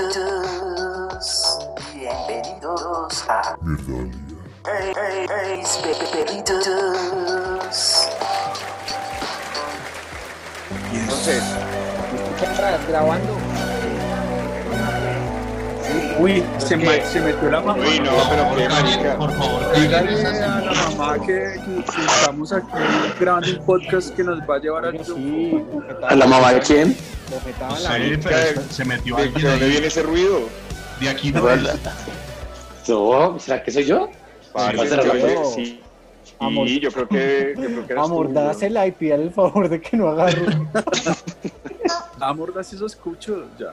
[0.00, 1.58] Perritos,
[1.94, 3.54] bienvenidos a
[4.64, 5.62] Hey, hey, hey,
[6.10, 8.08] Perritos.
[10.94, 11.42] Entonces,
[12.42, 13.36] ¿Estás grabando?
[16.18, 17.82] Uy, se, me- se metió la mamá.
[17.86, 19.16] uy, no, pero qué marica.
[19.18, 22.66] Por favor, Dígale a la mamá que, que- estamos aquí
[23.20, 25.14] grabando un podcast que nos va a llevar triunfo.
[25.14, 25.64] sí,
[26.08, 26.96] ¿A la mamá de quién?
[27.30, 29.86] Bofetada No en la sé, marica, pero esta- se metió ¿De, alguien de dónde viene
[29.86, 30.40] ese ruido?
[31.00, 31.62] De aquí no es.
[32.88, 34.08] No, ¿será que soy yo?
[34.10, 35.80] Sí, yo creo que pero- sí.
[36.42, 36.66] Amor.
[36.68, 38.00] Sí, yo creo que, yo creo que tú,
[38.86, 40.66] y pídale el favor de que no haga ruido.
[42.20, 43.44] Amor, das esos cuchos.
[43.58, 43.72] Ya.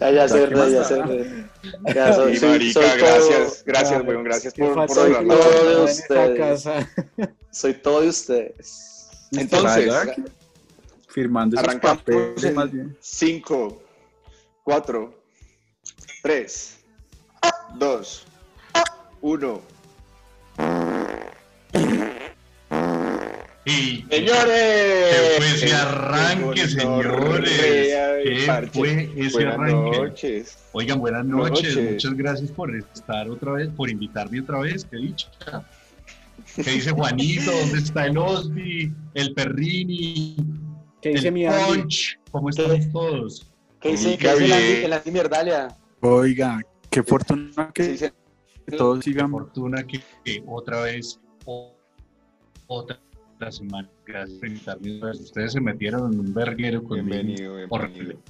[0.00, 0.84] Ya, ya sé, ¿qué más ya da?
[0.84, 1.44] sé.
[1.94, 5.34] Ya soy, Sí, soy, marica, soy todo, gracias, gracias, Claro, weón, gracias por, por hablarlo.
[5.38, 6.68] todo de ustedes.
[7.52, 9.08] soy todo de ustedes.
[9.32, 10.22] Entonces, ¿Verdad que-
[11.12, 12.96] Firmando esos arrancamos papeles más en bien.
[13.00, 13.82] 5,
[14.64, 15.22] 4,
[16.22, 16.78] 3,
[17.78, 18.26] 2,
[19.20, 19.62] 1.
[23.64, 24.48] Y ¡Señores!
[25.10, 27.50] ¿Qué fue ese arranque, señores?
[28.24, 29.98] ¿Qué fue ese Buenas arranque?
[29.98, 30.58] noches.
[30.72, 31.76] Oigan, buenas noches.
[31.76, 31.92] Noches.
[31.92, 34.84] Muchas gracias por estar otra vez, por invitarme otra vez.
[34.90, 35.28] Qué dicha.
[36.56, 37.52] ¿Qué dice Juanito?
[37.52, 38.92] ¿Dónde está el Osby?
[39.14, 40.36] El Perrini.
[41.02, 41.80] ¿Qué dice el mi Andy?
[41.80, 42.18] Punch.
[42.30, 43.52] ¿Cómo estamos todos?
[43.80, 44.52] ¿Qué dice, qué dice el bien.
[44.54, 45.76] Andy, el Andy Mierdalia?
[46.00, 48.06] Oiga, qué fortuna Sí, que sí.
[48.78, 49.30] todos Qué sigan.
[49.30, 51.74] fortuna que, que otra vez, o-
[52.68, 52.98] otra
[53.50, 53.90] semana.
[54.06, 55.10] Gracias por invitarme.
[55.10, 57.04] Ustedes se metieron en un verguero conmigo.
[57.08, 57.92] Bienvenido, Horrible.
[57.92, 58.22] bienvenido.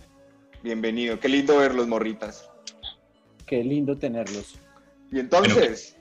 [0.62, 1.20] Bienvenido.
[1.20, 2.48] Qué lindo verlos, morritas.
[3.47, 4.59] Qué lindo tenerlos.
[5.11, 5.98] Y entonces,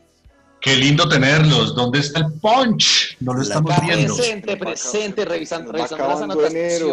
[0.61, 1.75] Qué lindo tenerlos.
[1.75, 3.17] ¿Dónde está el punch?
[3.19, 4.15] No lo estamos viendo.
[4.15, 6.83] presente, presente, revisando, revisando las anotaciones.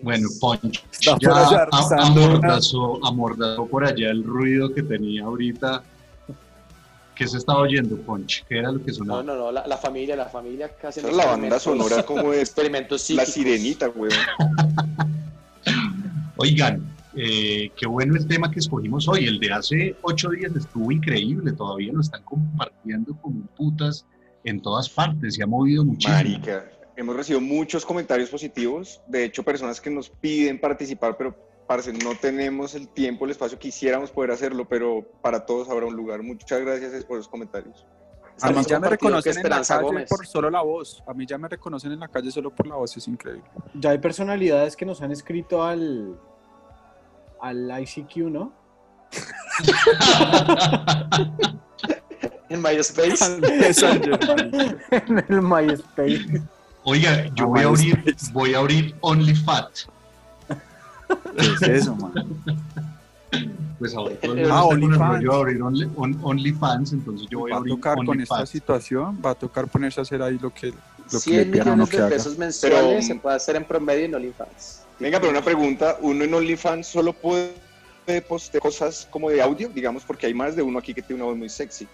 [0.00, 1.66] Bueno, Punch ya allá
[1.98, 5.82] amordazó, amordazó por allá el ruido que tenía ahorita.
[7.16, 8.44] ¿Qué se estaba oyendo, Punch?
[8.48, 9.22] ¿Qué era lo que No, sonaba?
[9.24, 13.00] no, no, la, la familia, la familia casi es la banda sonora como de experimentos
[13.10, 13.34] la psíquicos.
[13.34, 14.14] sirenita, weón.
[16.36, 16.80] Oigan,
[17.16, 19.26] eh, qué bueno el tema que escogimos hoy.
[19.26, 21.52] El de hace ocho días estuvo increíble.
[21.52, 24.06] Todavía lo están compartiendo como putas
[24.44, 25.34] en todas partes.
[25.34, 26.16] Se ha movido muchísimo.
[26.16, 29.00] Marica, hemos recibido muchos comentarios positivos.
[29.06, 31.36] De hecho, personas que nos piden participar, pero
[31.66, 33.58] parce, no tenemos el tiempo, el espacio.
[33.58, 36.22] Quisiéramos poder hacerlo, pero para todos habrá un lugar.
[36.22, 37.86] Muchas gracias por los comentarios.
[38.40, 40.08] A mí ya me reconocen en la calle Gómez.
[40.08, 41.02] por solo la voz.
[41.06, 43.42] A mí ya me reconocen en la calle solo por la voz, es increíble.
[43.74, 46.16] Ya hay personalidades que nos han escrito al,
[47.40, 48.52] al ICQ, ¿no?
[52.50, 53.38] En MySpace.
[53.40, 54.18] Messenger.
[54.90, 56.42] en el MySpace.
[56.84, 59.68] Oiga, yo Ah, voy a abrir, voy a abrir OnlyFat.
[61.38, 62.12] ¿Qué es eso, man?
[63.78, 65.22] Pues ahora todo el Ah, OnlyFans.
[65.22, 68.06] rollo de abrir Only- on- OnlyFans, entonces yo voy a Va a abrir tocar con
[68.20, 68.48] esta OnlyFans.
[68.48, 71.68] situación, va a tocar ponerse a hacer ahí lo que, lo que le 100 pidan
[71.68, 72.12] a uno millones que de haga.
[72.16, 74.82] pesos mensuales Pero- se puede hacer en promedio en OnlyFans.
[74.98, 75.96] Venga, pero una pregunta.
[76.00, 77.52] ¿Uno en OnlyFans solo puede
[78.28, 79.68] postear cosas como de audio?
[79.68, 81.86] Digamos, porque hay más de uno aquí que tiene una voz muy sexy.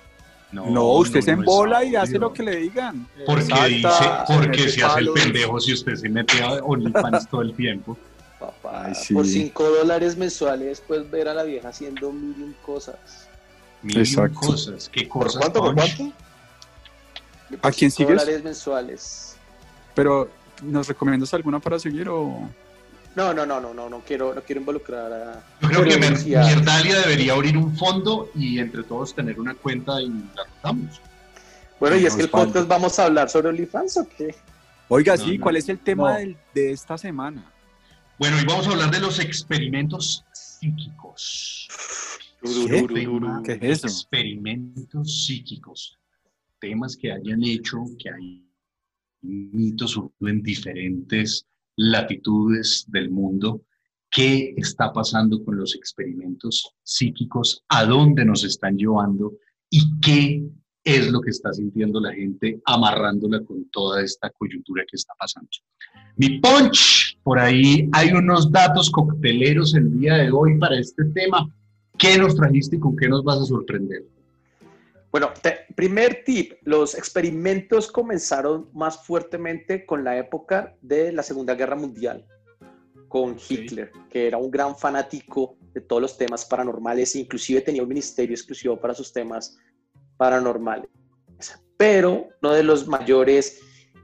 [0.52, 3.08] No, usted se no embola y hace lo que le digan.
[3.26, 7.28] Porque Salta, dice, se porque se hace el pendejo si usted se mete a OnlyFans
[7.28, 7.96] todo el tiempo.
[8.38, 9.14] Papá, Ay, sí.
[9.14, 13.28] por 5 dólares mensuales puedes ver a la vieja haciendo mil y un cosas.
[13.82, 14.38] Mil Exacto.
[14.38, 14.88] cosas.
[14.88, 15.40] ¿Qué ¿Por cosas?
[15.40, 15.60] cuánto?
[15.60, 16.12] ¿Por cuánto?
[17.62, 18.22] ¿A quién Cinco sigues?
[18.22, 19.36] dólares mensuales.
[19.94, 20.28] Pero,
[20.62, 22.48] ¿nos recomiendas alguna para seguir o...?
[23.16, 25.44] No, no, no, no, no, no quiero, no quiero involucrar a.
[25.62, 25.98] Yo creo que.
[26.24, 31.00] Mierdalia debería abrir un fondo y entre todos tener una cuenta y la rotamos.
[31.78, 34.34] Bueno, y es que el podcast vamos a hablar sobre OnlyFans o qué?
[34.88, 36.18] Oiga, No, sí, no, ¿cuál es el tema no.
[36.18, 37.50] del- de esta semana?
[38.18, 41.68] Bueno, y vamos a hablar de los experimentos psíquicos.
[42.66, 42.82] ¿Qué?
[42.82, 43.86] Tema ¿Qué es eso?
[43.86, 45.98] Experimentos psíquicos.
[46.60, 48.44] Temas que hayan hecho, que hay
[49.22, 53.62] mitos en diferentes latitudes del mundo.
[54.10, 57.64] ¿Qué está pasando con los experimentos psíquicos?
[57.68, 59.32] ¿A dónde nos están llevando?
[59.70, 60.46] ¿Y qué
[60.84, 65.48] es lo que está sintiendo la gente amarrándola con toda esta coyuntura que está pasando?
[66.16, 71.52] Mi punch, por ahí hay unos datos cocteleros el día de hoy para este tema.
[71.98, 74.04] ¿Qué nos trajiste y con qué nos vas a sorprender?
[75.14, 81.54] Bueno, te- primer tip, los experimentos comenzaron más fuertemente con la época de la Segunda
[81.54, 82.26] Guerra Mundial,
[83.06, 87.90] con Hitler, que era un gran fanático de todos los temas paranormales, inclusive tenía un
[87.90, 89.56] ministerio exclusivo para sus temas
[90.16, 90.90] paranormales.
[91.76, 93.60] Pero uno de los mayores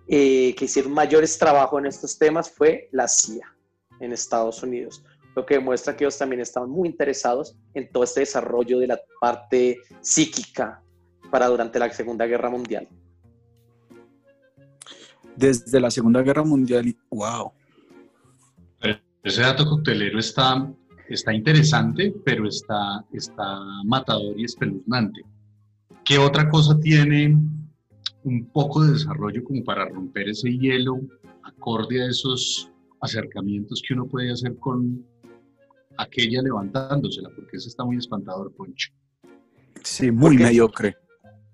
[0.06, 3.52] eh, que hicieron mayores trabajos en estos temas fue la CIA
[3.98, 5.04] en Estados Unidos,
[5.34, 9.00] lo que demuestra que ellos también estaban muy interesados en todo este desarrollo de la
[9.20, 10.84] parte psíquica
[11.30, 12.88] para durante la Segunda Guerra Mundial.
[15.36, 17.52] Desde la Segunda Guerra Mundial, y- wow.
[19.22, 20.66] Ese dato coctelero está,
[21.08, 25.20] está interesante, pero está, está matador y espeluznante.
[26.04, 27.36] ¿Qué otra cosa tiene
[28.24, 31.00] un poco de desarrollo como para romper ese hielo
[31.44, 32.70] acorde a esos
[33.02, 35.04] acercamientos que uno puede hacer con
[35.98, 37.28] aquella levantándosela?
[37.36, 38.90] Porque ese está muy espantador, Poncho.
[39.84, 40.96] Sí, muy mediocre.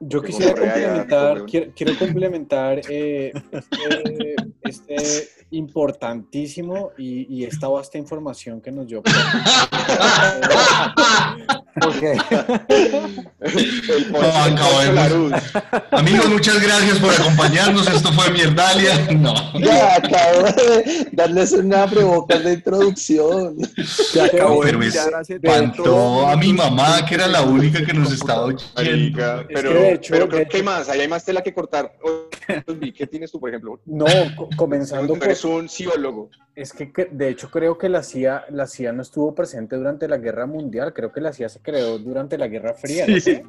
[0.00, 3.32] Yo quisiera complementar, quiero, quiero complementar eh,
[4.62, 9.02] este, este importantísimo y, y esta vasta información que nos dio.
[13.40, 14.18] El No.
[15.92, 17.86] Amigos, muchas gracias por acompañarnos.
[17.88, 19.06] Esto fue Mierdalia.
[19.12, 19.34] No.
[19.58, 23.56] Ya, acabo de darles una abrebocas de introducción.
[23.84, 27.84] Se acabó de pero es mirar hacia espantó a mi mamá, que era la única
[27.84, 28.64] que nos estaba oyendo.
[28.74, 31.92] Es pero, de hecho- pero creo que hay más, ahí hay más tela que cortar.
[32.96, 33.80] ¿Qué tienes tú, por ejemplo?
[33.84, 34.06] no,
[34.36, 36.30] co- comenzando por, eres un psicólogo.
[36.54, 40.16] es que de hecho creo que la CIA, la CIA no estuvo presente durante la
[40.16, 43.06] Guerra Mundial, creo que la CIA se creó durante la Guerra Fría.
[43.06, 43.20] ¿no?
[43.20, 43.42] Sí,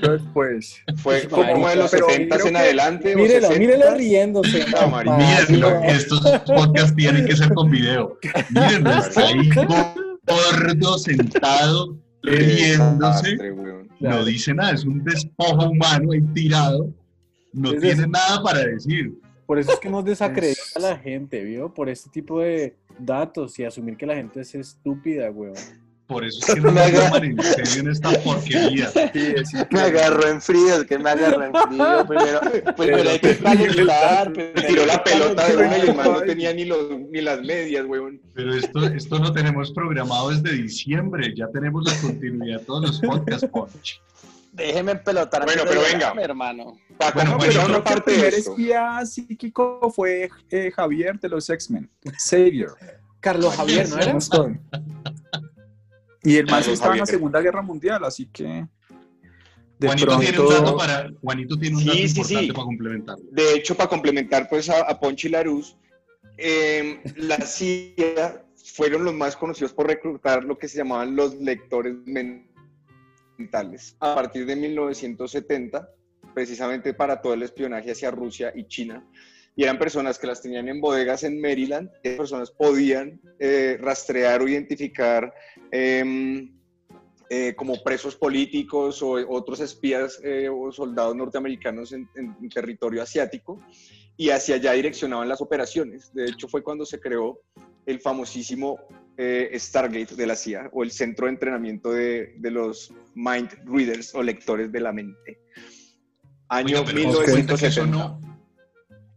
[0.00, 0.76] después.
[1.02, 3.16] Fue Sí, como marica, de los pero 70 creo en que- adelante.
[3.16, 3.58] Mírela, 60s.
[3.58, 4.64] mírela riéndose.
[5.04, 5.16] No.
[5.16, 8.16] Mírenlo, estos podcasts tienen que ser con video.
[8.50, 9.50] Mírenlo, está ahí
[10.24, 11.96] gordo, sentado,
[14.00, 16.92] No dice nada, es un despojo humano ahí tirado.
[17.52, 18.08] No Es tiene eso.
[18.08, 19.14] nada para decir.
[19.46, 21.72] Por eso es que nos desacredita a la gente, ¿vio?
[21.72, 25.54] Por este tipo de datos y asumir que la gente es estúpida, weón.
[26.08, 28.88] Por eso es que no me toman en serio en esta porquería.
[28.88, 32.06] Sí, es Me agarró en frío, es que me agarró en frío.
[32.06, 32.40] Primero,
[32.76, 34.30] primero hay que calentar.
[34.30, 37.42] Me tiró la pelota de una y el man no tenía ni, los, ni las
[37.42, 38.20] medias, weón.
[38.34, 41.34] Pero esto, esto lo tenemos programado desde diciembre.
[41.36, 44.00] Ya tenemos la continuidad de todos los podcasts, Ponch.
[44.52, 45.44] Déjeme pelotar.
[45.44, 45.98] Bueno, pero venga.
[45.98, 46.78] llorarme, hermano.
[46.96, 48.50] Para Bueno, bueno, bueno, Pero no creo que el parte de primer esto.
[48.52, 51.88] espía psíquico fue eh, Javier de los X-Men.
[52.18, 52.70] Xavier.
[53.20, 54.18] Carlos Javier, ¿no era?
[56.22, 57.06] Y el Carlos estaba en la.
[57.06, 58.66] Segunda Guerra Mundial, así que.
[59.78, 62.52] De Juanito tiene un dato para, Juanito tiene un Sí, dato sí, importante sí.
[62.52, 63.24] para complementarlo.
[63.30, 65.76] De hecho, para complementar pues a, a Ponchi Laruz,
[66.36, 71.94] eh, la CIA fueron los más conocidos por reclutar lo que se llamaban los lectores
[73.36, 73.96] mentales.
[74.00, 75.88] A partir de 1970,
[76.34, 79.04] precisamente para todo el espionaje hacia Rusia y China,
[79.58, 84.40] y eran personas que las tenían en bodegas en Maryland, que personas podían eh, rastrear
[84.40, 85.34] o identificar
[85.72, 86.56] em,
[87.28, 93.02] eh, como presos políticos o otros espías eh, o soldados norteamericanos en, en- en territorio
[93.02, 93.60] asiático
[94.16, 96.14] y hacia allá direccionaban las operaciones.
[96.14, 97.40] De hecho, fue cuando se creó
[97.84, 98.78] el famosísimo
[99.16, 104.14] eh, Stargate de la CIA o el centro de entrenamiento de, de los mind readers
[104.14, 105.40] o lectores de la mente.
[106.48, 107.96] Año Oiga, pero ¿se da cuenta que eso 1970.
[107.98, 108.27] no,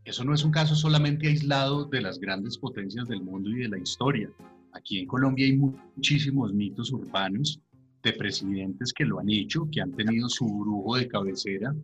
[0.06, 3.70] eso no es un caso solamente aislado de las grandes potencias del mundo y de
[3.70, 4.30] la historia.
[4.74, 7.60] Aquí en Colombia hay muchísimos mitos urbanos
[8.04, 11.76] de presidentes que lo han hecho, que han tenido su brujo de cabecera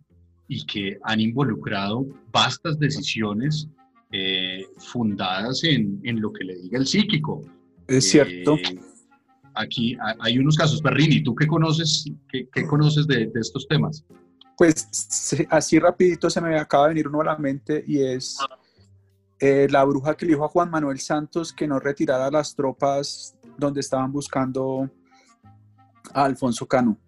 [0.48, 3.68] y que han involucrado vastas decisiones
[4.10, 7.44] eh, fundadas en, en lo que le diga el psíquico.
[7.86, 8.56] Es cierto.
[8.56, 8.80] Eh,
[9.54, 10.80] aquí ha- hay unos casos.
[10.80, 14.02] Perrini, ¿tú qué conoces, qué, qué conoces de, de estos temas?
[14.58, 18.36] Pues se- así rapidito se me acaba de venir uno a la mente y es
[19.38, 23.36] eh, la bruja que le dijo a Juan Manuel Santos que no retirara las tropas
[23.56, 24.90] donde estaban buscando
[26.12, 26.98] a Alfonso Cano.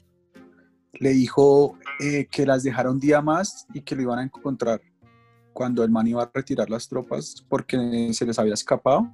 [0.92, 4.80] Le dijo eh, que las dejara un día más y que lo iban a encontrar
[5.52, 9.10] cuando el man iba a retirar las tropas porque se les había escapado.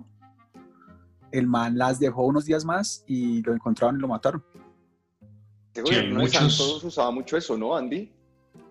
[1.32, 4.44] El man las dejó unos días más y lo encontraron y lo mataron.
[5.74, 5.80] Sí,
[6.12, 8.12] muchos- Santos usaba mucho eso, ¿no, Andy?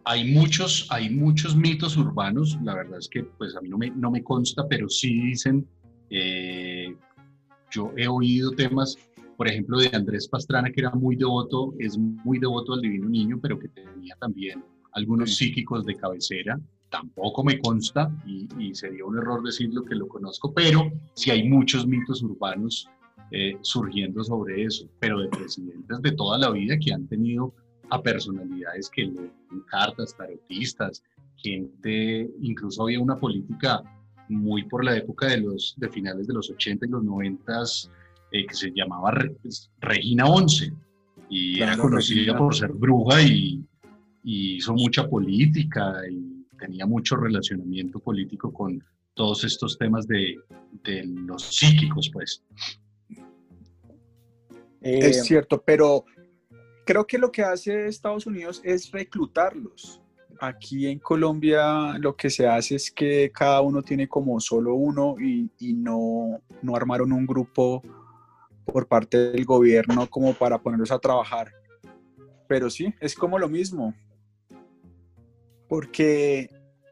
[0.06, 3.90] Hay muchos, hay muchos mitos urbanos, la verdad es que pues a mí no me,
[3.90, 5.68] no me consta, pero sí dicen,
[6.10, 6.96] eh,
[7.72, 8.98] yo he oído temas,
[9.36, 13.40] por ejemplo, de Andrés Pastrana, que era muy devoto, es muy devoto al Divino Niño,
[13.42, 16.60] pero que tenía también algunos psíquicos de cabecera,
[16.90, 21.50] tampoco me consta y, y sería un error decirlo que lo conozco, pero sí hay
[21.50, 22.88] muchos mitos urbanos
[23.32, 27.56] eh, surgiendo sobre eso, pero de presidentes de toda la vida que han tenido
[27.90, 29.32] a personalidades que leen
[29.70, 31.04] cartas, tarotistas,
[31.38, 33.82] gente, incluso había una política
[34.30, 37.64] muy por la época de los de finales de los 80 y los 90
[38.32, 39.36] eh, que se llamaba Re-
[39.80, 40.74] Regina 11
[41.30, 42.38] y era conocida Regina.
[42.38, 43.64] por ser bruja y,
[44.24, 48.84] y hizo mucha política y tenía mucho relacionamiento político con,
[49.18, 50.36] todos estos temas de,
[50.84, 52.44] de los psíquicos, pues.
[54.82, 56.04] Eh, es cierto, pero
[56.86, 60.02] creo que lo que hace Estados Unidos es reclutarlos.
[60.40, 65.16] Aquí en Colombia lo que se hace es que cada uno tiene como solo uno
[65.20, 67.82] y, y no, no armaron un grupo
[68.66, 71.52] por parte del gobierno como para ponerlos a trabajar.
[72.48, 73.94] Pero sí, es como lo mismo.
[75.68, 76.50] Porque,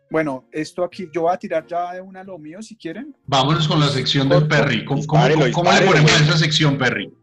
[0.09, 3.15] bueno, esto aquí, yo voy a tirar ya de una lo mío si quieren.
[3.27, 4.83] Vámonos con la sección del Perry.
[4.85, 5.23] ¿Cómo, cómo,
[5.53, 7.13] cómo le ponemos esa sección, Perry?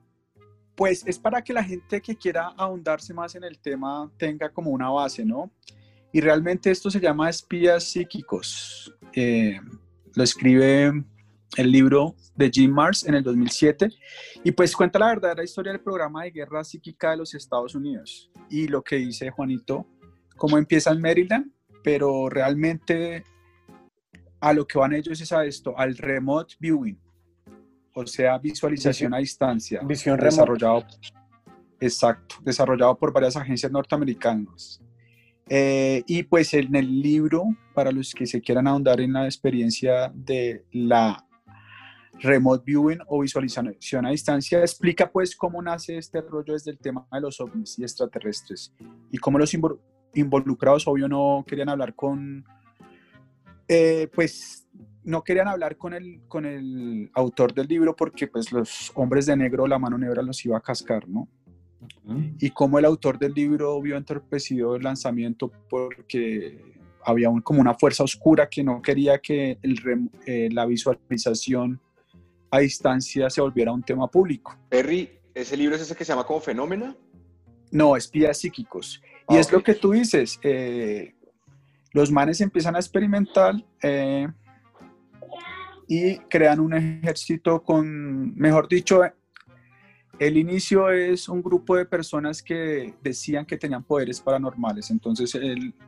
[0.80, 4.70] Pues es para que la gente que quiera ahondarse más en el tema tenga como
[4.70, 5.50] una base, ¿no?
[6.10, 8.90] Y realmente esto se llama espías psíquicos.
[9.12, 9.60] Eh,
[10.14, 11.04] lo escribe
[11.58, 13.90] el libro de Jim Mars en el 2007
[14.42, 18.30] y pues cuenta la verdadera historia del programa de guerra psíquica de los Estados Unidos
[18.48, 19.86] y lo que dice Juanito,
[20.38, 21.52] cómo empieza en Maryland,
[21.84, 23.22] pero realmente
[24.40, 26.98] a lo que van ellos es a esto, al remote viewing,
[27.94, 29.80] o sea, visualización a distancia.
[29.82, 30.84] Visión desarrollado,
[31.80, 34.80] exacto, desarrollado por varias agencias norteamericanas.
[35.48, 37.44] Eh, y pues en el libro,
[37.74, 41.26] para los que se quieran ahondar en la experiencia de la
[42.20, 47.06] remote viewing o visualización a distancia, explica pues cómo nace este rollo desde el tema
[47.10, 48.72] de los ovnis y extraterrestres
[49.10, 49.52] y cómo los
[50.14, 52.44] involucrados, obvio, no querían hablar con,
[53.66, 54.68] eh, pues
[55.04, 59.36] no querían hablar con el, con el autor del libro porque pues los hombres de
[59.36, 61.28] negro, la mano negra los iba a cascar, ¿no?
[62.38, 68.04] Y cómo el autor del libro vio entorpecido el lanzamiento porque había como una fuerza
[68.04, 71.80] oscura que no quería que el, eh, la visualización
[72.50, 74.56] a distancia se volviera un tema público.
[74.68, 76.96] Perry, ¿ese libro es ese que se llama como Fenómeno?
[77.70, 79.00] No, espías psíquicos.
[79.28, 81.14] Y es lo que tú dices, eh,
[81.92, 84.26] los manes empiezan a experimentar eh,
[85.90, 89.02] y crean un ejército con, mejor dicho,
[90.20, 94.88] el inicio es un grupo de personas que decían que tenían poderes paranormales.
[94.92, 95.36] Entonces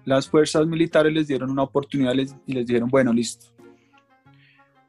[0.04, 3.47] las fuerzas militares les dieron una oportunidad y les dijeron, bueno, listo,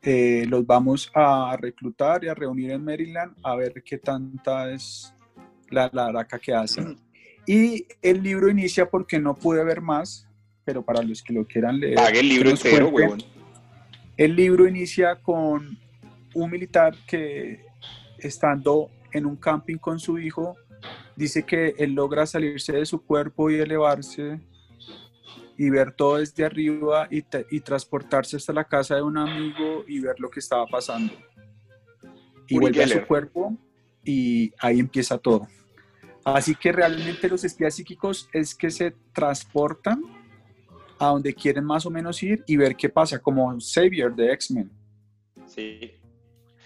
[0.02, 5.14] eh, los vamos a reclutar y a reunir en Maryland a ver qué tanta es
[5.70, 6.98] la laraca que hacen.
[7.46, 10.28] Y el libro inicia porque no pude ver más,
[10.66, 12.00] pero para los que lo quieran leer.
[12.16, 12.92] el libro entero,
[14.18, 15.78] El libro inicia con
[16.36, 17.66] un militar que
[18.20, 20.56] estando en un camping con su hijo,
[21.16, 24.40] dice que él logra salirse de su cuerpo y elevarse
[25.58, 30.00] y ver todo desde arriba y, y, transportarse hasta la casa de un amigo y
[30.00, 31.14] ver lo que estaba pasando.
[32.48, 33.56] Y vuelve a su cuerpo
[34.04, 35.48] y ahí empieza todo.
[36.24, 40.02] Así que realmente los espías psíquicos es que se transportan
[41.04, 44.72] a donde quieren más o menos ir y ver qué pasa, como Xavier de X-Men.
[45.46, 45.92] Sí.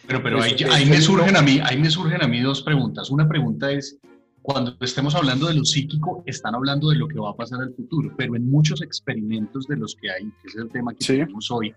[0.07, 3.09] Pero, pero ahí, ahí, me surgen a mí, ahí me surgen a mí dos preguntas.
[3.09, 3.99] Una pregunta es,
[4.41, 7.73] cuando estemos hablando de lo psíquico, están hablando de lo que va a pasar al
[7.73, 11.51] futuro, pero en muchos experimentos de los que hay, que es el tema que tenemos
[11.51, 11.73] hoy,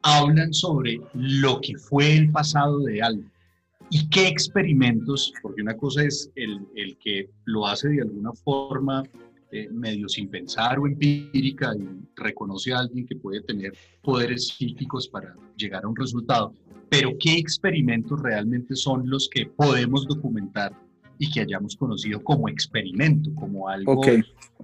[0.00, 3.24] hablan sobre lo que fue el pasado de algo.
[3.90, 5.32] ¿Y qué experimentos?
[5.42, 9.02] Porque una cosa es el, el que lo hace de alguna forma
[9.54, 15.06] eh, medio sin pensar o empírica y reconoce a alguien que puede tener poderes psíquicos
[15.06, 16.52] para llegar a un resultado.
[16.88, 20.72] Pero ¿qué experimentos realmente son los que podemos documentar
[21.20, 24.02] y que hayamos conocido como experimento, como algo,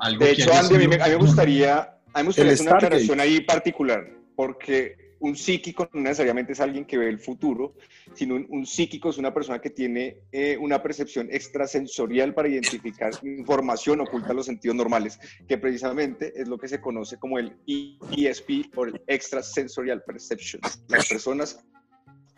[0.01, 3.21] algo de hecho, Andy, a mí, me, gustaría, a mí me gustaría hacer una aclaración
[3.21, 7.75] ahí particular, porque un psíquico no necesariamente es alguien que ve el futuro,
[8.15, 14.01] sino un, psíquico es una persona que tiene eh, una percepción extrasensorial para identificar información
[14.01, 18.77] oculta a los sentidos normales, que precisamente es lo que se conoce como el ESP
[18.77, 20.63] o el Extrasensorial Perception.
[20.89, 21.65] Las personas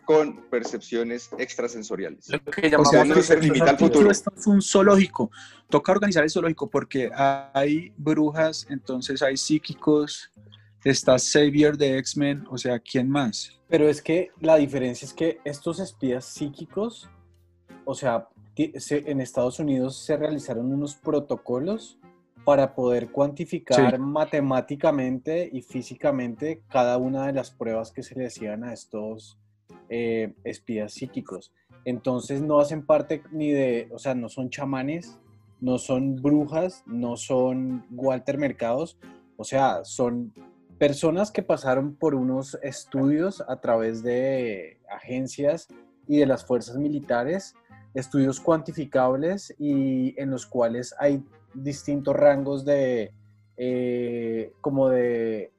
[0.05, 2.27] con percepciones extrasensoriales.
[2.29, 4.11] Lo que llamamos o sea, no se limita al futuro.
[4.11, 5.31] Esto es un zoológico.
[5.69, 10.31] Toca organizar el zoológico porque hay brujas, entonces hay psíquicos,
[10.89, 13.59] está Xavier de X-Men, o sea, ¿quién más?
[13.67, 17.09] Pero es que la diferencia es que estos espías psíquicos,
[17.85, 21.97] o sea, en Estados Unidos se realizaron unos protocolos
[22.43, 28.63] para poder cuantificar matemáticamente y físicamente cada una de las pruebas que se le hacían
[28.63, 29.37] a estos
[29.89, 31.53] eh, espías psíquicos.
[31.85, 35.17] Entonces no hacen parte ni de, o sea, no son chamanes,
[35.61, 38.97] no son brujas, no son Walter Mercados,
[39.37, 40.33] o sea, son
[40.83, 45.69] personas que pasaron por unos estudios a través de agencias
[46.09, 47.55] y de las fuerzas militares,
[47.93, 51.23] estudios cuantificables y en los cuales hay
[51.53, 53.13] distintos rangos de,
[53.55, 55.53] eh, como de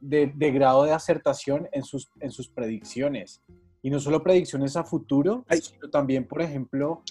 [0.00, 3.42] de, de grado de acertación en sus, en sus predicciones.
[3.82, 7.02] Y no solo predicciones a futuro, sino también, por ejemplo,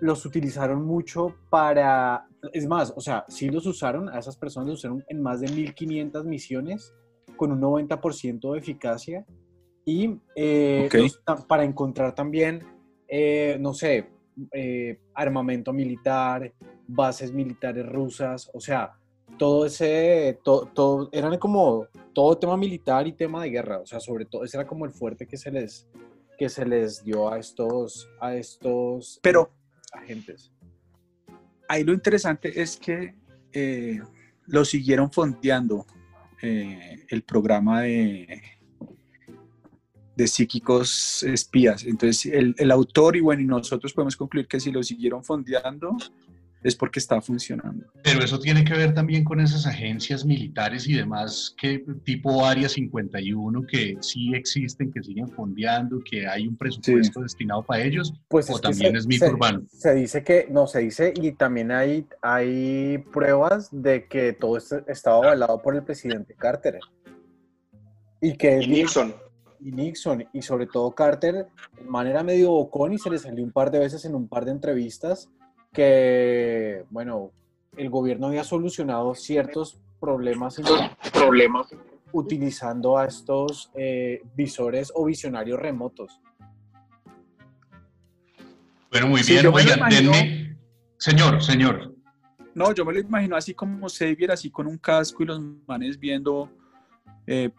[0.00, 4.78] los utilizaron mucho para, es más, o sea, sí los usaron, a esas personas los
[4.78, 6.92] usaron en más de 1500 misiones
[7.36, 9.24] con un 90% de eficacia
[9.84, 12.62] y eh, los- ta- para encontrar también,
[13.08, 14.08] eh, no sé,
[14.52, 16.52] eh, armamento militar,
[16.86, 18.92] bases militares rusas, o sea,
[19.36, 24.00] todo ese, to- todo, eran como todo tema militar y tema de guerra, o sea,
[24.00, 25.88] sobre todo, ese era como el fuerte que se les,
[26.38, 29.50] que se les dio a estos, a estos Pero
[29.92, 30.50] agentes.
[31.68, 33.14] ahí lo interesante es que
[33.52, 34.00] eh,
[34.46, 35.86] lo siguieron fondeando
[36.42, 38.42] eh, el programa de,
[40.16, 41.84] de psíquicos espías.
[41.84, 45.96] Entonces, el, el autor y bueno, y nosotros podemos concluir que si lo siguieron fondeando
[46.62, 47.86] es porque está funcionando.
[48.02, 52.68] Pero eso tiene que ver también con esas agencias militares y demás, que tipo Área
[52.68, 58.50] 51, que sí existen, que siguen fondeando, que hay un presupuesto destinado para ellos, Pues
[58.50, 59.62] o es también se- es mito se- urbano.
[59.70, 64.82] Se dice que, no, se dice, y también hay, hay pruebas de que todo esto
[64.88, 66.78] estaba avalado por el presidente Carter.
[68.20, 69.14] Y que Y Nixon.
[69.60, 71.46] y Nixon, y sobre todo Carter,
[71.78, 74.26] el man era medio bocón y se le salió un par de veces en un
[74.28, 75.28] par de entrevistas
[75.72, 77.30] que, bueno,
[77.76, 80.60] el gobierno había solucionado ciertos problemas,
[81.12, 81.68] problemas
[82.12, 86.20] utilizando a estos eh, visores o visionarios remotos.
[88.90, 90.56] Bueno, muy bien, oigan, imagino- denme...
[91.00, 91.94] Señor, señor,
[92.54, 95.96] No, yo me lo imagino así como Xavier, así con un casco y los manes
[95.96, 96.50] viendo,
[97.24, 97.50] eh,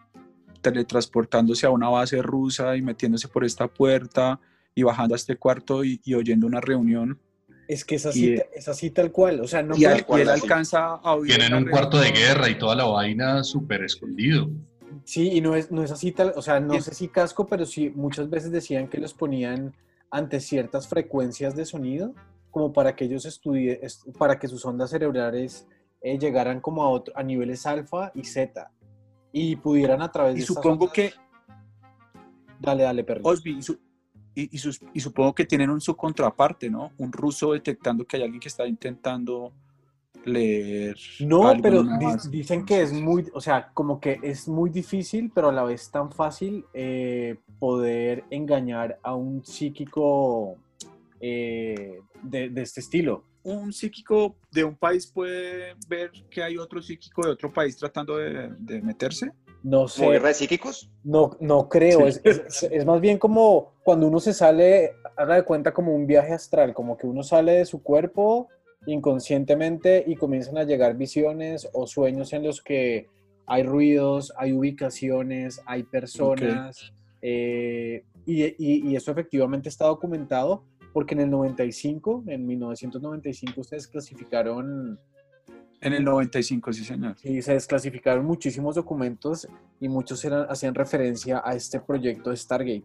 [0.60, 4.38] teletransportándose a una base rusa y metiéndose por esta puerta
[4.74, 7.18] y bajando a este cuarto y, y oyendo una reunión.
[7.72, 9.40] Es que es Y, así, es así tal cual.
[9.40, 10.42] O sea, no y, al- y cual, él así.
[10.42, 11.36] alcanza a oír.
[11.36, 14.50] tienen un cuarto de guerra y toda la vaina súper escondido.
[15.04, 17.46] Sí, y no es, no es así tal, o sea, no Y- sé si casco,
[17.46, 19.72] pero sí muchas veces decían que los ponían
[20.10, 22.12] ante ciertas frecuencias de sonido,
[22.50, 25.68] como para que ellos estudien, es- para que sus ondas cerebrales
[26.02, 28.72] eh, llegaran como a, otro- a niveles alfa y zeta
[29.32, 31.12] y pudieran a través de Y supongo ondas- que,
[32.58, 33.20] Dale, dale, perro.
[33.24, 33.78] Osby, y, su-
[34.34, 36.92] y- y sus- y supongo que tienen un su contraparte, ¿no?
[36.98, 39.52] Un ruso detectando que hay alguien que está intentando
[40.24, 40.96] leer.
[41.20, 45.48] No, pero di- dicen que es muy, o sea, como que es muy difícil, pero
[45.48, 50.56] a la vez tan fácil eh, poder engañar a un psíquico
[51.20, 53.24] eh, de, de este estilo.
[53.42, 58.16] un psíquico de un país puede ver que hay otro psíquico de otro país tratando
[58.18, 59.32] de, de meterse.
[59.62, 60.90] No ¿Como sé, guerra de psíquicos?
[61.04, 62.00] no, no creo.
[62.10, 62.20] Sí.
[62.24, 66.06] Es, es- es más bien como cuando uno se sale, haga de cuenta como un
[66.06, 68.48] viaje astral, como que uno sale de su cuerpo
[68.86, 73.08] inconscientemente y comienzan a llegar visiones o sueños en los que
[73.46, 76.92] hay ruidos, hay ubicaciones, hay personas.
[77.22, 83.86] eh, y, y- y eso efectivamente está documentado porque en el 95, en 1995, ustedes
[83.88, 84.98] clasificaron
[85.82, 87.16] En el 95, sí, señor.
[87.24, 89.48] y se desclasificaron muchísimos documentos
[89.80, 92.84] y muchos eran, hacían referencia a este proyecto de Stargate.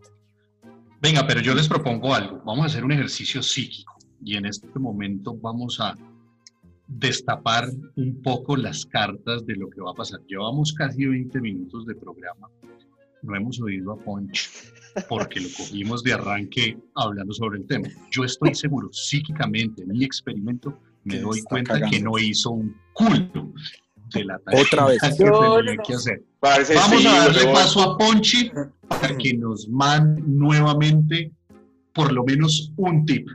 [1.02, 2.42] Venga, pero yo les propongo algo.
[2.46, 5.98] Vamos a hacer un ejercicio psíquico y en este momento vamos a
[6.88, 10.22] destapar un poco las cartas de lo que va a pasar.
[10.28, 12.50] Llevamos casi 20 minutos de programa.
[13.22, 14.50] No hemos oído a Ponch
[15.10, 17.90] porque lo cogimos de arranque hablando sobre el tema.
[18.12, 22.12] Yo estoy seguro, psíquicamente, en mi experimento, me Que doy cuenta que cagando.
[22.12, 23.54] no hizo un culo
[24.14, 25.00] de la tarea Otra vez.
[25.02, 26.24] que No, tenía no, que hacer.
[26.40, 28.52] Parece Vamos sí, a darle paso a Ponchi
[28.88, 31.32] para que nos mande nuevamente
[31.94, 33.28] por lo menos un tip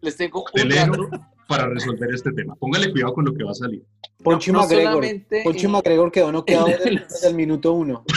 [0.00, 1.08] Les tengo un dato.
[1.46, 2.54] para resolver este tema.
[2.56, 3.82] Póngale cuidado con lo que va a salir.
[4.22, 5.04] Poncho no McGregor.
[5.44, 8.04] Poncho eh, McGregor quedó noqueado en desde, los- desde el minuto uno.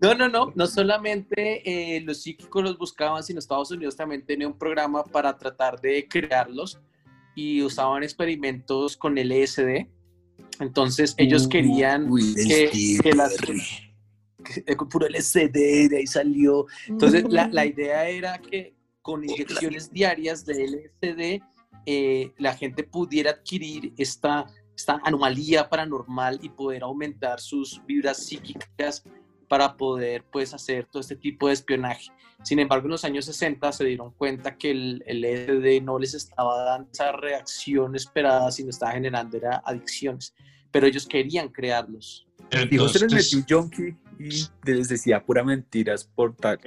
[0.00, 1.62] No, no, no, no solamente
[1.96, 6.06] eh, los psíquicos los buscaban, sino Estados Unidos también tenía un programa para tratar de
[6.06, 6.78] crearlos
[7.34, 9.86] y usaban experimentos con LSD.
[10.60, 13.36] Entonces ellos querían que, que las...
[13.36, 16.66] que- con puro LSD, de ahí salió.
[16.86, 20.64] Entonces la, la idea era que con inyecciones diarias de
[21.02, 21.42] LSD
[21.86, 29.02] eh, la gente pudiera adquirir esta, esta anomalía paranormal y poder aumentar sus vibras psíquicas
[29.54, 32.10] para poder pues hacer todo este tipo de espionaje.
[32.42, 36.12] Sin embargo, en los años 60 se dieron cuenta que el, el LSD no les
[36.14, 40.34] estaba dando esa reacción esperada, sino estaba generando era adicciones.
[40.72, 42.26] Pero ellos querían crearlos.
[42.68, 46.58] Dijo, se les Entonces, metió un junkie y les decía pura mentiras por tal.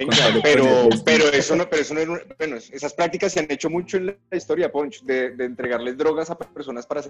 [0.42, 3.68] pero, pero eso no, pero eso no es un- bueno, esas prácticas se han hecho
[3.68, 7.02] mucho en la historia, Ponch, de, de entregarles drogas a personas para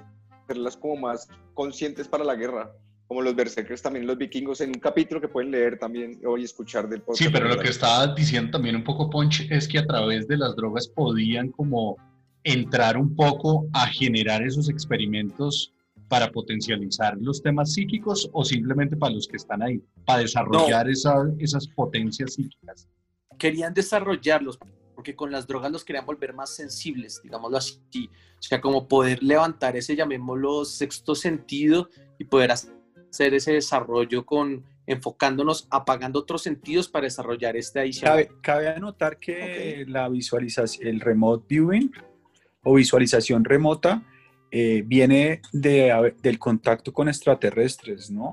[0.43, 2.73] hacerlas como más conscientes para la guerra.
[3.09, 6.87] Como los berserkers también, los vikingos, en un capítulo que pueden leer también hoy escuchar
[6.88, 7.23] del podcast.
[7.23, 10.37] Sí, pero lo que estaba diciendo también un poco Ponch es que a través de
[10.37, 11.97] las drogas podían como
[12.44, 15.73] entrar un poco a generar esos experimentos
[16.09, 21.66] para potencializar los temas psíquicos o simplemente para los que están ahí, para desarrollar esas
[21.68, 22.88] potencias psíquicas.
[23.38, 24.59] Querían desarrollarlos
[24.94, 28.11] porque con las drogas los querían volver más sensibles, digámoslo así.
[28.38, 32.78] O sea, como poder levantar ese, llamémoslo, sexto sentido y poder hacer
[33.11, 38.11] hacer ese desarrollo con enfocándonos, apagando otros sentidos para desarrollar este adición.
[38.11, 41.92] Cabe, cabe anotar que la visualización, el remote viewing
[42.62, 44.03] o visualización remota
[44.51, 48.33] eh, viene de, del contacto con extraterrestres, ¿no?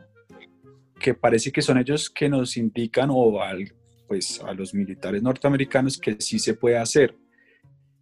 [0.98, 3.74] Que parece que son ellos que nos indican o al,
[4.08, 7.18] pues, a los militares norteamericanos que sí se puede hacer.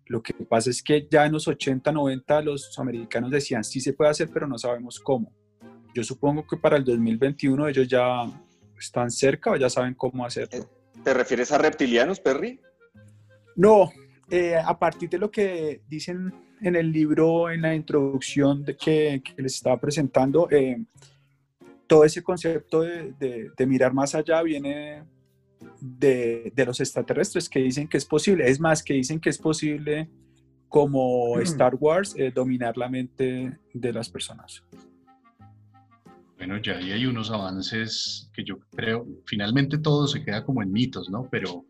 [0.06, 3.94] Lo que pasa es que ya en los 80, 90 los americanos decían sí se
[3.94, 5.34] puede hacer, pero no sabemos cómo
[5.94, 8.26] yo supongo que para el 2021 ellos ya
[8.78, 10.70] están cerca o ya saben cómo hacerlo.
[11.04, 12.60] ¿Te refieres a reptilianos, Perry?
[13.56, 13.92] No,
[14.30, 19.22] eh, a partir de lo que dicen en el libro, en la introducción de que,
[19.38, 20.84] les estaba presentando, eh,
[21.88, 25.04] todo ese concepto de, mirar más allá viene
[25.80, 28.50] de, los extraterrestres que dicen que es posible.
[28.50, 30.10] Es más, que dicen que es posible
[30.70, 34.64] como Star Wars eh, dominar la mente de las personas.
[36.46, 40.74] Bueno, ya ahí hay unos avances que yo creo, finalmente todo se queda como en
[40.74, 41.26] mitos, ¿no?
[41.32, 41.66] Pero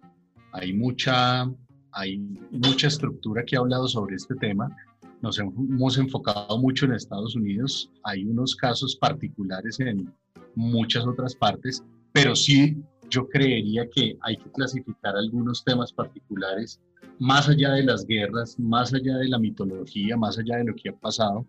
[0.52, 1.44] hay mucha,
[1.92, 2.18] hay
[2.50, 4.76] mucha estructura que ha hablado sobre este tema.
[5.22, 7.92] Nos hemos enfocado mucho en Estados Unidos.
[8.04, 10.12] Hay unos casos particulares en
[10.56, 12.76] muchas otras partes, pero sí
[13.12, 16.82] yo creería que hay que clasificar algunos temas particulares
[17.20, 20.90] más allá de las guerras, más allá de la mitología, más allá de lo que
[20.90, 21.46] ha pasado,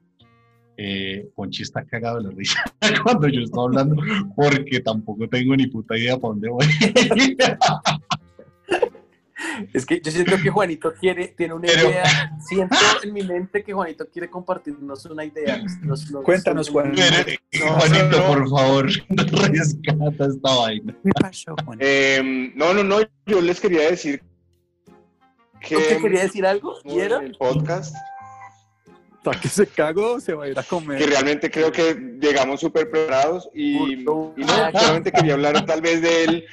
[0.77, 2.63] eh, Ponchi está cagado de la risa
[3.03, 3.97] cuando yo estoy hablando,
[4.35, 6.67] porque tampoco tengo ni puta idea para dónde voy.
[9.73, 13.73] Es que yo siento que Juanito quiere, tiene una idea, siento en mi mente que
[13.73, 15.63] Juanito quiere compartirnos una idea.
[16.25, 17.03] Cuéntanos, Juanito.
[17.53, 18.87] Juanito, por favor,
[19.53, 20.97] rescata esta vaina.
[21.03, 21.87] ¿Qué pasó, Juanito?
[21.87, 24.23] Eh, no, no, no, yo les quería decir
[25.61, 25.77] que...
[25.77, 26.77] ¿Usted quería decir algo?
[26.85, 27.19] ¿Y era?
[27.19, 27.95] El podcast
[29.25, 30.99] ¿Para que se cagó se va a ir a comer?
[30.99, 34.35] Que realmente creo que llegamos súper preparados y, no,
[34.73, 36.45] solamente quería hablar tal vez del,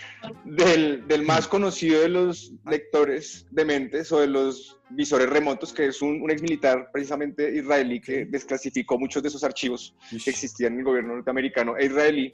[0.45, 5.87] del, del, más conocido de los lectores de mentes o de los visores remotos, que
[5.87, 10.73] es un, un ex militar precisamente israelí que desclasificó muchos de esos archivos que existían
[10.73, 12.31] en el gobierno norteamericano e israelí.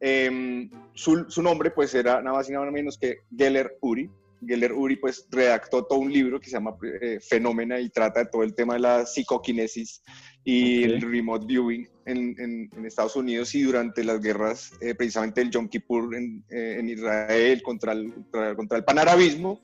[0.00, 4.10] Em, su, su, nombre pues era nada más y nada menos que Geller Uri,
[4.46, 8.26] Geller Uri pues redactó todo un libro que se llama eh, Fenómena y trata de
[8.26, 10.02] todo el tema de la psicoquinesis
[10.44, 15.50] y el remote viewing en, en, Estados Unidos y durante las guerras eh, precisamente el
[15.50, 19.60] Yom Kippur en, eh, en Israel contra el, contra, contra el panarabismo.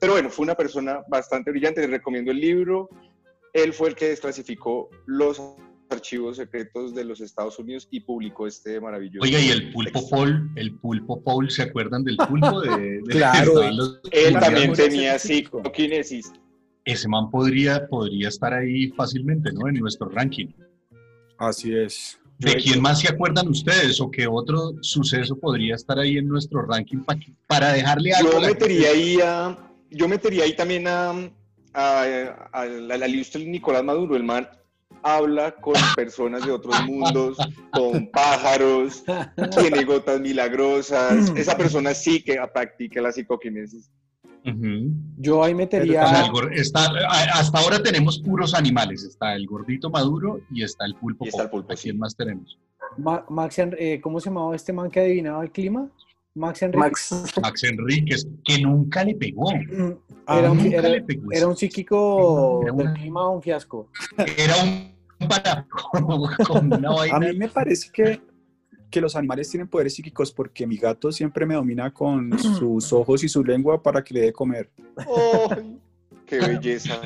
[0.00, 2.88] Pero bueno, fue una persona bastante brillante, les recomiendo el libro.
[3.52, 5.40] Él fue el que desclasificó los
[5.90, 9.24] archivos secretos de los Estados Unidos y publicó este maravilloso.
[9.24, 12.60] Oiga, y el pulpo Paul, el pulpo Paul, ¿se acuerdan del pulpo?
[12.60, 13.62] De, claro,
[14.10, 16.32] él también tenía psicoquinesis.
[16.84, 19.68] Ese man podría, podría estar ahí fácilmente, ¿no?
[19.68, 20.48] En nuestro ranking.
[21.38, 22.18] Así es.
[22.38, 26.62] ¿De quién más se acuerdan ustedes o qué otro suceso podría estar ahí en nuestro
[26.62, 26.98] ranking
[27.46, 28.32] para dejarle algo?
[28.32, 29.58] Yo metería ahí a,
[29.90, 31.10] yo metería ahí también a,
[31.74, 34.48] a, a, la lista Nicolás Maduro, el man
[35.02, 37.36] habla con personas de otros mundos,
[37.72, 39.04] con pájaros,
[39.58, 41.30] tiene gotas milagrosas.
[41.36, 43.90] Esa persona sí que practica la psicoquinesis.
[45.16, 46.04] Yo ahí metería.
[46.04, 49.04] hasta ahora tenemos puros animales.
[49.04, 51.24] Está el gordito maduro y está el pulpo.
[51.24, 52.58] Y está el pulpo ¿Quién más tenemos?
[52.96, 55.88] Max, eh, ¿cómo se llamaba este man que adivinaba el clima?
[56.38, 57.12] Max Enríquez.
[57.42, 59.52] Max, Enríquez, que nunca le pegó.
[59.52, 59.92] Mm,
[60.28, 60.60] era, un,
[61.32, 63.90] era, un, psíquico del clima, un fiasco.
[64.36, 65.66] Era un para
[67.12, 68.20] A mí me parece que,
[68.90, 73.24] que los animales tienen poderes psíquicos porque mi gato siempre me domina con sus ojos
[73.24, 74.70] y su lengua para que le dé comer.
[76.26, 77.00] ¡Qué belleza!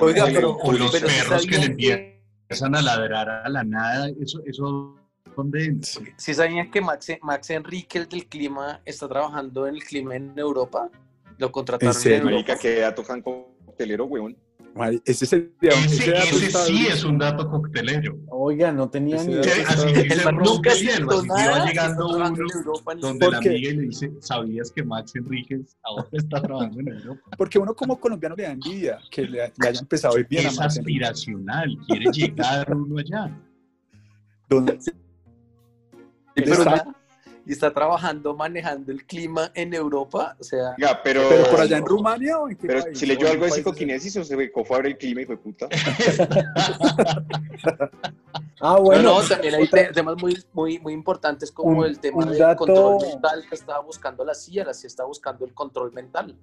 [0.00, 4.94] Oiga, pero, o los perros que le empiezan a ladrar a la nada, eso, eso
[5.36, 5.78] ¿dónde?
[5.82, 6.00] Sí.
[6.16, 10.32] ¿Sí sabían que Max, Max Enrique, el del clima, está trabajando en el clima en
[10.36, 10.90] Europa?
[11.38, 12.58] Lo contrataron en, en Europa.
[12.60, 14.36] que dato tan coctelero, weón.
[15.06, 18.18] Ese, es el, ese, ese sí es un dato coctelero.
[18.28, 19.66] Oiga, no tenía ni idea.
[19.68, 19.86] Así
[20.34, 22.30] nunca cierto, va llegando uno
[23.00, 27.22] donde la amiga le dice, ¿sabías que Max Enríquez ahora está trabajando en Europa?
[27.38, 30.60] Porque uno como colombiano le da envidia que le, haya empezado a ir bien es
[30.60, 33.34] a aspiracional, quiere llegar uno allá.
[37.48, 40.74] Y está trabajando manejando el clima en Europa, o sea...
[41.04, 44.16] pero, pero por allá en Rumania o en qué Pero si leyó algo de psicoquinesis
[44.16, 45.68] o se becó fue el clima y fue puta.
[48.60, 49.02] ah, bueno.
[49.02, 53.54] No, también hay temas muy, muy, muy importantes como el tema del control mental que
[53.54, 56.36] estaba buscando la CIA, la CIA está buscando el control mental.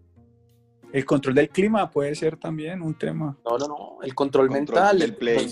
[0.93, 3.38] El control del clima puede ser también un tema.
[3.43, 5.01] No, no, no, el control, mental.
[5.01, 5.51] El play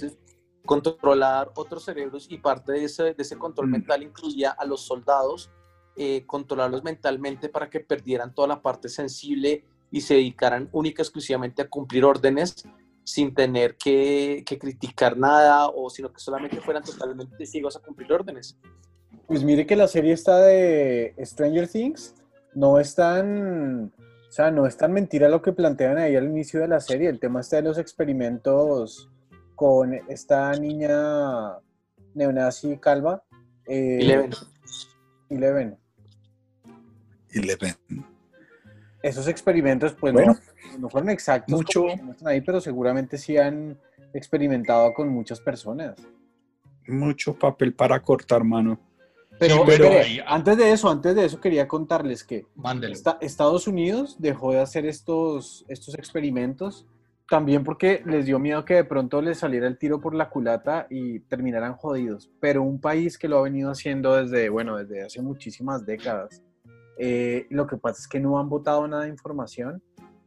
[0.65, 3.71] controlar otros cerebros y parte de ese, de ese control mm.
[3.71, 5.49] mental incluía a los soldados,
[5.95, 11.03] eh, controlarlos mentalmente para que perdieran toda la parte sensible y se dedicaran única y
[11.03, 12.63] exclusivamente a cumplir órdenes
[13.03, 18.13] sin tener que, que, criticar nada o sino que solamente fueran totalmente ciegos a cumplir
[18.13, 18.57] órdenes.
[19.27, 22.15] Pues mire que la serie está de Stranger Things
[22.53, 23.91] no es tan,
[24.29, 27.09] o sea, no es tan mentira lo que plantean ahí al inicio de la serie.
[27.09, 29.09] El tema está de los experimentos
[29.61, 31.55] con esta niña
[32.15, 33.23] neonazi calva.
[33.67, 34.31] Eh, Eleven.
[35.29, 35.77] Eleven.
[37.29, 37.75] Eleven.
[39.03, 40.15] Esos experimentos, pues
[40.79, 41.85] no, fueron exactos, mucho,
[42.25, 43.79] ahí, pero seguramente sí han
[44.15, 45.95] experimentado con muchas personas.
[46.87, 48.79] Mucho papel para cortar mano.
[49.37, 49.63] Pero,
[50.25, 52.47] antes de eso, antes de eso quería contarles que
[53.21, 56.87] Estados Unidos dejó de hacer estos, estos experimentos
[57.31, 60.85] también porque les dio miedo que de pronto les saliera el tiro por la culata
[60.89, 62.29] y terminaran jodidos.
[62.41, 66.43] Pero un país que lo ha venido haciendo desde, bueno, desde hace muchísimas décadas,
[66.97, 69.81] eh, lo que pasa es que no han votado nada de información,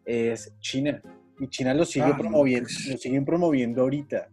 [0.06, 1.02] es China.
[1.38, 2.88] Y China lo sigue, ah, promoviendo, pues.
[2.92, 4.30] lo siguen promoviendo ahorita.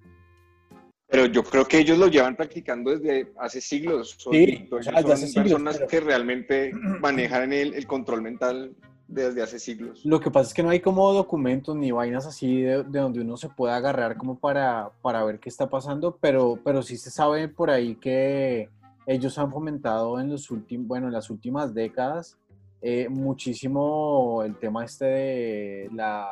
[1.09, 4.15] Pero yo creo que ellos lo llevan practicando desde hace siglos.
[4.31, 8.73] sí, son personas que realmente manejan el, el control mental
[9.11, 10.05] desde hace siglos.
[10.05, 13.37] Lo que pasa es que no hay como documentos ni vainas así de, donde uno
[13.37, 17.47] se pueda agarrar como para, para ver qué está pasando, pero, pero sí se sabe
[17.47, 18.69] por ahí que
[19.05, 22.37] ellos han fomentado en los últimos, bueno, en las últimas décadas
[22.81, 26.27] eh, muchísimo el tema este de la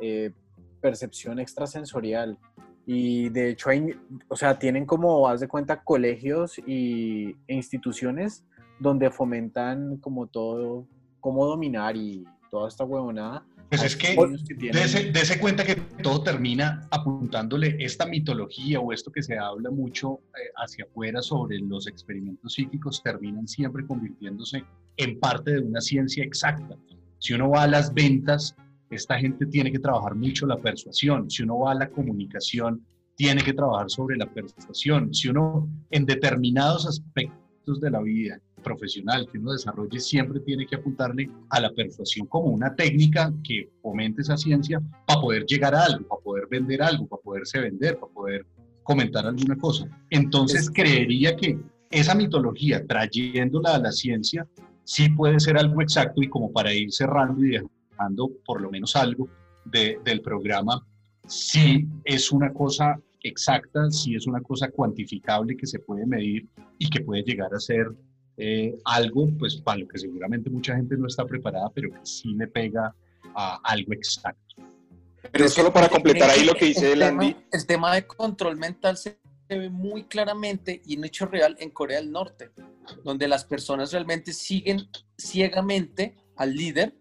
[0.00, 0.32] eh,
[0.80, 2.38] percepción extrasensorial.
[2.84, 8.44] Y de hecho, hay, o sea, tienen como, haz de cuenta, colegios y, e instituciones
[8.78, 10.86] donde fomentan como todo
[11.26, 13.44] cómo dominar y toda esta huevonada.
[13.68, 14.14] Pues es que,
[14.46, 20.20] que dése, cuenta que todo termina apuntándole esta mitología o esto que se habla mucho
[20.36, 24.64] eh, hacia afuera sobre los experimentos psíquicos, terminan siempre convirtiéndose
[24.98, 26.76] en parte de una ciencia exacta.
[27.18, 28.54] Si uno va a las ventas,
[28.90, 31.28] esta gente tiene que trabajar mucho la persuasión.
[31.28, 32.86] Si uno va a la comunicación,
[33.16, 35.12] tiene que trabajar sobre la persuasión.
[35.12, 40.74] Si uno en determinados aspectos de la vida profesional que uno desarrolle siempre tiene que
[40.74, 45.84] apuntarle a la persuasión como una técnica que fomente esa ciencia para poder llegar a
[45.84, 48.44] algo, para poder vender algo, para poderse vender, para poder
[48.82, 49.88] comentar alguna cosa.
[50.10, 51.56] Entonces creería que
[51.90, 54.48] esa mitología, trayéndola a la ciencia,
[54.82, 57.58] sí puede ser algo exacto y como para ir cerrando y
[57.90, 59.28] dejando por lo menos algo
[59.64, 60.84] del programa,
[61.28, 66.48] sí es una cosa exacta, sí es una cosa cuantificable que se puede medir
[66.78, 67.86] y que puede llegar a ser
[68.36, 72.34] eh, algo, pues para lo que seguramente mucha gente no está preparada, pero que sí
[72.34, 72.94] le pega
[73.34, 74.56] a algo exacto.
[75.32, 77.34] Pero solo para completar ahí lo que dice el, Andy.
[77.52, 79.18] el tema de control mental se
[79.48, 82.50] ve muy claramente y en hecho real en Corea del Norte,
[83.04, 86.94] donde las personas realmente siguen ciegamente al líder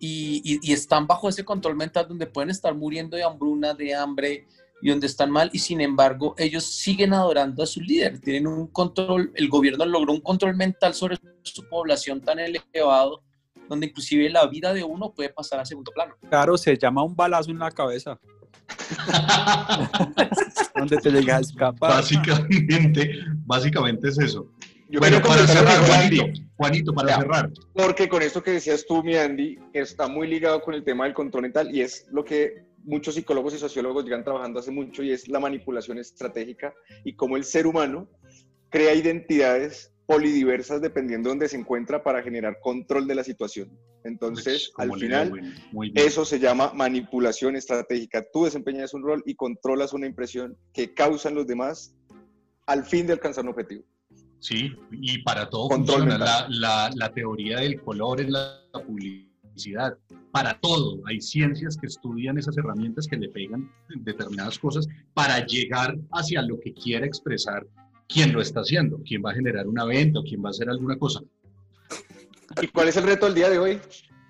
[0.00, 4.46] y, y, están bajo ese control mental donde pueden estar muriendo de hambruna, de hambre,
[4.80, 8.68] y donde están mal y sin embargo ellos siguen adorando a su líder, tienen un
[8.68, 13.22] control, el gobierno logró un control mental sobre su población tan elevado
[13.68, 16.14] donde inclusive la vida de uno puede pasar a segundo plano.
[16.28, 18.18] Claro, se llama un balazo en la cabeza.
[20.74, 21.90] donde te llega a escapar.
[21.90, 23.10] Básicamente,
[23.44, 24.50] básicamente es eso.
[24.98, 26.24] bueno, para cerrar, Juanito,
[26.56, 27.50] Juanito, para cerrar.
[27.74, 31.14] Porque con esto que decías tú, mi Andy, está muy ligado con el tema del
[31.14, 35.12] control mental y es lo que muchos psicólogos y sociólogos llegan trabajando hace mucho y
[35.12, 38.08] es la manipulación estratégica y cómo el ser humano
[38.70, 43.78] crea identidades polidiversas dependiendo de dónde se encuentra para generar control de la situación.
[44.04, 45.32] Entonces, al final,
[45.94, 48.24] eso se llama manipulación estratégica.
[48.32, 51.94] Tú desempeñas un rol y controlas una impresión que causan los demás
[52.66, 53.84] al fin de alcanzar un objetivo.
[54.40, 59.27] Sí, y para todo funciona la, la, la, teoría del color en la publicidad
[60.32, 61.00] para todo.
[61.06, 66.58] Hay ciencias que estudian esas herramientas que le pegan determinadas cosas para llegar hacia lo
[66.60, 67.66] que quiera expresar
[68.08, 70.68] quien lo está haciendo, quién va a generar una venta o quién va a hacer
[70.68, 71.20] alguna cosa.
[72.60, 73.80] ¿Y cuál es el reto del día de hoy?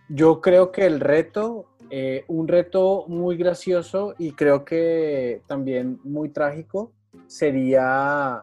[0.09, 6.31] Yo creo que el reto, eh, un reto muy gracioso y creo que también muy
[6.31, 6.93] trágico,
[7.27, 8.43] sería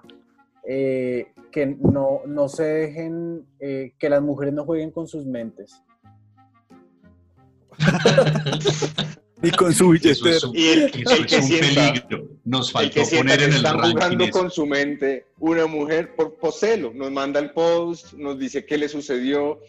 [0.68, 5.82] eh, que no, no se dejen, eh, que las mujeres no jueguen con sus mentes.
[9.44, 12.30] Y con su Eso es un, Y el- eso el que es un sienta- peligro.
[12.46, 16.16] Nos El faltó que poner que en el están jugando con su mente una mujer
[16.16, 16.94] por poselo.
[16.94, 19.60] Nos manda el post, nos dice qué le sucedió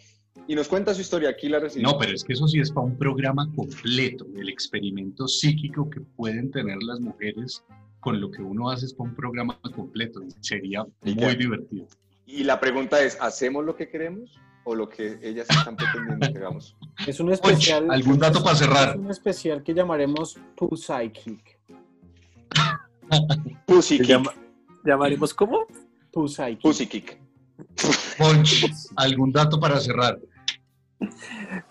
[0.47, 1.29] y nos cuenta su historia.
[1.29, 1.93] Aquí la recibimos.
[1.93, 4.25] No, pero es que eso sí es para un programa completo.
[4.35, 7.63] El experimento psíquico que pueden tener las mujeres
[7.99, 10.21] con lo que uno hace es para un programa completo.
[10.39, 11.85] Sería muy divertido.
[12.25, 14.31] Y la pregunta es, ¿hacemos lo que queremos
[14.67, 16.75] o lo que ellas están pretendiendo que hagamos?
[17.07, 17.89] Es un Oye, especial.
[17.89, 18.97] ¿algún dato para Es cerrar?
[18.99, 21.57] un especial que llamaremos Poo Psychic.
[23.65, 24.09] Pussy ¿Se kick.
[24.09, 24.33] llama-
[24.83, 25.65] ¿Llamaremos cómo?
[26.11, 26.61] Poo Psychic.
[26.61, 27.17] Pussy kick.
[28.17, 28.65] Ponch,
[28.97, 30.19] ¿algún dato para cerrar?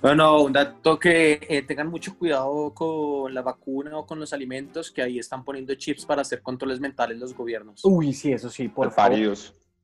[0.01, 4.91] Bueno, un dato que eh, tengan mucho cuidado con la vacuna o con los alimentos,
[4.91, 7.85] que ahí están poniendo chips para hacer controles mentales los gobiernos.
[7.85, 9.19] Uy, sí, eso sí, por favor.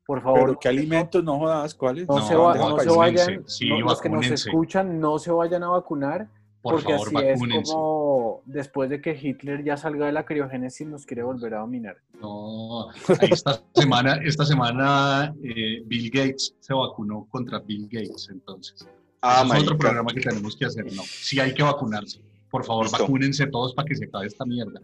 [0.07, 0.41] Por favor.
[0.41, 2.09] Pero qué alimentos, no jodas, ¿cuáles?
[2.09, 5.31] No, No, se, va- no, se vayan, Sí, no- los que nos escuchan no se
[5.31, 6.29] vayan a vacunar,
[6.61, 7.59] Por porque favor, así vacúnense.
[7.63, 11.59] es como después de que Hitler ya salga de la criogénesis nos quiere volver a
[11.61, 11.97] dominar.
[12.21, 18.87] No, esta semana, esta semana eh, Bill Gates se vacunó contra Bill Gates, entonces.
[19.23, 21.03] Ah, es otro programa que tenemos que hacer, ¿no?
[21.03, 22.21] Sí hay que vacunarse.
[22.51, 22.99] Por favor, Listo.
[22.99, 24.81] vacúnense todos para que se acabe esta mierda.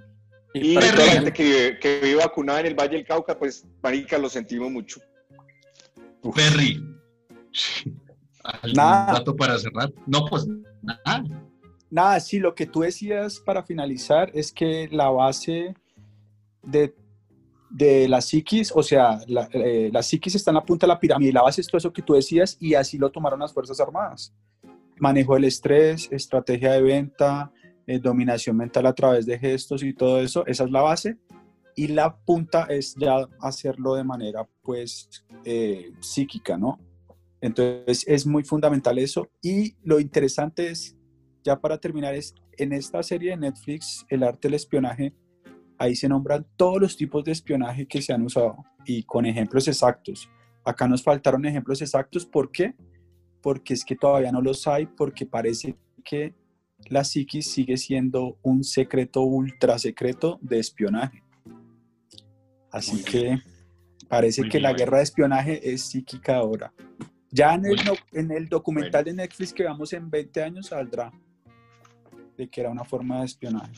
[0.62, 3.06] Y para toda que la gente que vive, que vive vacunada en el Valle del
[3.06, 5.00] Cauca, pues, marica, lo sentimos mucho.
[6.34, 6.82] Perry,
[8.44, 9.12] ¿algún Nada.
[9.14, 9.90] dato para cerrar?
[10.06, 10.46] No, pues
[10.82, 11.24] nada.
[11.90, 15.74] Nada, sí, lo que tú decías para finalizar es que la base
[16.62, 16.94] de,
[17.70, 21.00] de la psiquis, o sea, la, eh, la psiquis está en la punta de la
[21.00, 23.80] pirámide la base es todo eso que tú decías y así lo tomaron las Fuerzas
[23.80, 24.34] Armadas.
[24.98, 27.52] Manejo del estrés, estrategia de venta,
[27.88, 31.16] eh, dominación mental a través de gestos y todo eso, esa es la base.
[31.74, 35.08] Y la punta es ya hacerlo de manera, pues,
[35.42, 36.78] eh, psíquica, ¿no?
[37.40, 39.30] Entonces es muy fundamental eso.
[39.40, 40.98] Y lo interesante es
[41.42, 45.14] ya para terminar, es en esta serie de Netflix, El arte del espionaje,
[45.78, 49.66] ahí se nombran todos los tipos de espionaje que se han usado y con ejemplos
[49.66, 50.28] exactos.
[50.62, 52.74] Acá nos faltaron ejemplos exactos, ¿por qué?
[53.40, 55.74] Porque es que todavía no los hay, porque parece
[56.04, 56.34] que
[56.86, 61.22] la psiquis sigue siendo un secreto ultra secreto de espionaje.
[62.70, 63.38] Así Muy que
[64.08, 64.78] parece Muy que la bien.
[64.78, 66.72] guerra de espionaje es psíquica ahora.
[67.30, 67.78] Ya en el,
[68.12, 71.12] en el documental de Netflix que vamos en 20 años saldrá
[72.36, 73.74] de que era una forma de espionaje.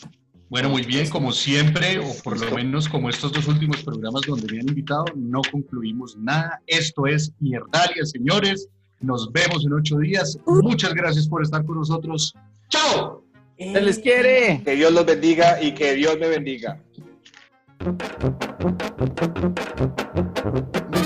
[0.50, 4.52] Bueno, muy bien, como siempre, o por lo menos como estos dos últimos programas donde
[4.52, 6.60] me han invitado, no concluimos nada.
[6.66, 8.68] Esto es Mierdalia, señores.
[9.00, 10.36] Nos vemos en ocho días.
[10.46, 12.34] Muchas gracias por estar con nosotros.
[12.70, 13.24] ¡Chao!
[13.59, 14.62] ¡Se les quiere!
[14.64, 16.80] Que Dios los bendiga y que Dios me bendiga.
[20.90, 21.00] Me